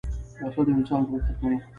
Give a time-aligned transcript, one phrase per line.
[0.43, 1.57] وسله د یوه انسان ژوند ختموي